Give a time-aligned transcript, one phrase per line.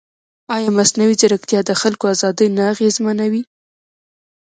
[0.55, 3.43] ایا مصنوعي ځیرکتیا د خلکو ازادي نه اغېزمنوي؟